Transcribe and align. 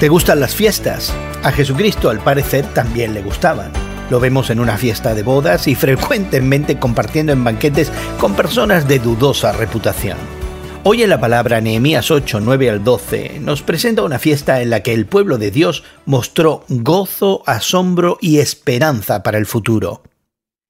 ¿Te 0.00 0.08
gustan 0.08 0.38
las 0.38 0.54
fiestas? 0.54 1.12
A 1.42 1.50
Jesucristo 1.50 2.08
al 2.08 2.20
parecer 2.20 2.64
también 2.72 3.14
le 3.14 3.20
gustaban. 3.20 3.72
Lo 4.10 4.20
vemos 4.20 4.48
en 4.50 4.60
una 4.60 4.78
fiesta 4.78 5.12
de 5.12 5.24
bodas 5.24 5.66
y 5.66 5.74
frecuentemente 5.74 6.78
compartiendo 6.78 7.32
en 7.32 7.42
banquetes 7.42 7.90
con 8.20 8.36
personas 8.36 8.86
de 8.86 9.00
dudosa 9.00 9.50
reputación. 9.50 10.16
Hoy 10.84 11.02
en 11.02 11.10
la 11.10 11.18
palabra 11.18 11.60
Nehemías 11.60 12.12
8, 12.12 12.38
9 12.38 12.70
al 12.70 12.84
12 12.84 13.40
nos 13.40 13.62
presenta 13.62 14.04
una 14.04 14.20
fiesta 14.20 14.62
en 14.62 14.70
la 14.70 14.84
que 14.84 14.94
el 14.94 15.06
pueblo 15.06 15.36
de 15.36 15.50
Dios 15.50 15.82
mostró 16.06 16.64
gozo, 16.68 17.42
asombro 17.44 18.18
y 18.20 18.38
esperanza 18.38 19.24
para 19.24 19.38
el 19.38 19.46
futuro. 19.46 20.04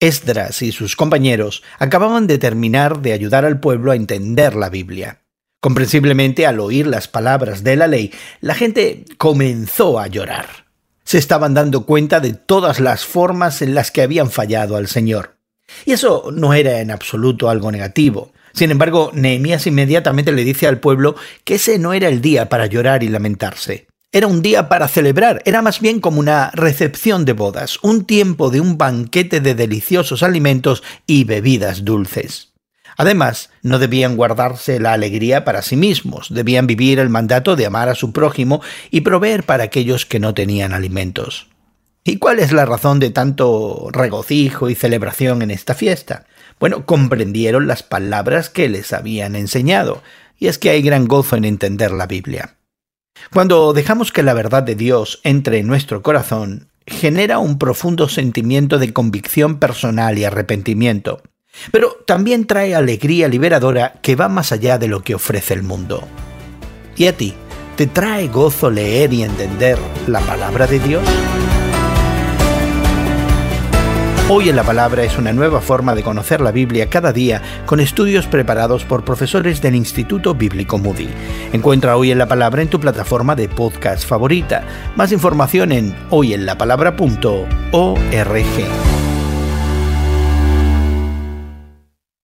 Esdras 0.00 0.62
y 0.62 0.72
sus 0.72 0.96
compañeros 0.96 1.62
acababan 1.78 2.26
de 2.26 2.38
terminar 2.38 3.02
de 3.02 3.12
ayudar 3.12 3.44
al 3.44 3.60
pueblo 3.60 3.92
a 3.92 3.96
entender 3.96 4.56
la 4.56 4.70
Biblia. 4.70 5.19
Comprensiblemente, 5.60 6.46
al 6.46 6.58
oír 6.58 6.86
las 6.86 7.06
palabras 7.06 7.62
de 7.62 7.76
la 7.76 7.86
ley, 7.86 8.12
la 8.40 8.54
gente 8.54 9.04
comenzó 9.18 9.98
a 9.98 10.06
llorar. 10.06 10.66
Se 11.04 11.18
estaban 11.18 11.52
dando 11.52 11.84
cuenta 11.84 12.20
de 12.20 12.32
todas 12.32 12.80
las 12.80 13.04
formas 13.04 13.60
en 13.60 13.74
las 13.74 13.90
que 13.90 14.00
habían 14.00 14.30
fallado 14.30 14.76
al 14.76 14.88
Señor. 14.88 15.36
Y 15.84 15.92
eso 15.92 16.30
no 16.32 16.54
era 16.54 16.80
en 16.80 16.90
absoluto 16.90 17.50
algo 17.50 17.70
negativo. 17.70 18.32
Sin 18.54 18.70
embargo, 18.70 19.10
Nehemías 19.12 19.66
inmediatamente 19.66 20.32
le 20.32 20.44
dice 20.44 20.66
al 20.66 20.80
pueblo 20.80 21.14
que 21.44 21.56
ese 21.56 21.78
no 21.78 21.92
era 21.92 22.08
el 22.08 22.20
día 22.22 22.48
para 22.48 22.66
llorar 22.66 23.02
y 23.02 23.08
lamentarse. 23.08 23.86
Era 24.12 24.26
un 24.26 24.42
día 24.42 24.68
para 24.68 24.88
celebrar, 24.88 25.40
era 25.44 25.62
más 25.62 25.80
bien 25.80 26.00
como 26.00 26.18
una 26.18 26.50
recepción 26.52 27.24
de 27.24 27.32
bodas, 27.32 27.78
un 27.82 28.06
tiempo 28.06 28.50
de 28.50 28.60
un 28.60 28.76
banquete 28.76 29.40
de 29.40 29.54
deliciosos 29.54 30.24
alimentos 30.24 30.82
y 31.06 31.24
bebidas 31.24 31.84
dulces. 31.84 32.49
Además, 33.00 33.48
no 33.62 33.78
debían 33.78 34.14
guardarse 34.14 34.78
la 34.78 34.92
alegría 34.92 35.42
para 35.42 35.62
sí 35.62 35.74
mismos, 35.74 36.26
debían 36.28 36.66
vivir 36.66 36.98
el 36.98 37.08
mandato 37.08 37.56
de 37.56 37.64
amar 37.64 37.88
a 37.88 37.94
su 37.94 38.12
prójimo 38.12 38.60
y 38.90 39.00
proveer 39.00 39.44
para 39.44 39.64
aquellos 39.64 40.04
que 40.04 40.20
no 40.20 40.34
tenían 40.34 40.74
alimentos. 40.74 41.48
¿Y 42.04 42.18
cuál 42.18 42.40
es 42.40 42.52
la 42.52 42.66
razón 42.66 43.00
de 43.00 43.08
tanto 43.08 43.88
regocijo 43.90 44.68
y 44.68 44.74
celebración 44.74 45.40
en 45.40 45.50
esta 45.50 45.72
fiesta? 45.72 46.26
Bueno, 46.58 46.84
comprendieron 46.84 47.66
las 47.66 47.82
palabras 47.82 48.50
que 48.50 48.68
les 48.68 48.92
habían 48.92 49.34
enseñado, 49.34 50.02
y 50.38 50.48
es 50.48 50.58
que 50.58 50.68
hay 50.68 50.82
gran 50.82 51.06
gozo 51.06 51.36
en 51.36 51.46
entender 51.46 51.92
la 51.92 52.06
Biblia. 52.06 52.56
Cuando 53.32 53.72
dejamos 53.72 54.12
que 54.12 54.22
la 54.22 54.34
verdad 54.34 54.62
de 54.62 54.74
Dios 54.74 55.22
entre 55.24 55.60
en 55.60 55.66
nuestro 55.68 56.02
corazón, 56.02 56.68
genera 56.86 57.38
un 57.38 57.58
profundo 57.58 58.10
sentimiento 58.10 58.78
de 58.78 58.92
convicción 58.92 59.58
personal 59.58 60.18
y 60.18 60.24
arrepentimiento 60.24 61.22
pero 61.70 61.98
también 62.06 62.46
trae 62.46 62.74
alegría 62.74 63.28
liberadora 63.28 63.94
que 64.02 64.16
va 64.16 64.28
más 64.28 64.52
allá 64.52 64.78
de 64.78 64.88
lo 64.88 65.02
que 65.02 65.14
ofrece 65.14 65.54
el 65.54 65.62
mundo. 65.62 66.06
¿Y 66.96 67.06
a 67.06 67.16
ti? 67.16 67.34
¿Te 67.76 67.86
trae 67.86 68.28
gozo 68.28 68.70
leer 68.70 69.12
y 69.12 69.22
entender 69.22 69.78
la 70.06 70.20
palabra 70.20 70.66
de 70.66 70.78
Dios? 70.80 71.04
Hoy 74.32 74.48
en 74.48 74.54
la 74.54 74.62
Palabra 74.62 75.02
es 75.02 75.18
una 75.18 75.32
nueva 75.32 75.60
forma 75.60 75.96
de 75.96 76.04
conocer 76.04 76.40
la 76.40 76.52
Biblia 76.52 76.88
cada 76.88 77.12
día 77.12 77.42
con 77.66 77.80
estudios 77.80 78.28
preparados 78.28 78.84
por 78.84 79.04
profesores 79.04 79.60
del 79.60 79.74
Instituto 79.74 80.36
Bíblico 80.36 80.78
Moody. 80.78 81.08
Encuentra 81.52 81.96
Hoy 81.96 82.12
en 82.12 82.18
la 82.18 82.28
Palabra 82.28 82.62
en 82.62 82.68
tu 82.68 82.78
plataforma 82.78 83.34
de 83.34 83.48
podcast 83.48 84.06
favorita. 84.06 84.62
Más 84.94 85.10
información 85.10 85.72
en 85.72 85.96
hoyenlapalabra.org. 86.10 89.09